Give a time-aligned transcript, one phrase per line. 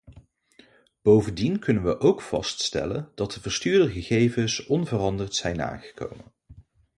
[1.03, 6.33] Bovendien kunnen we ook vaststellen dat de verstuurde gegevens onveranderd zijn aangekomen.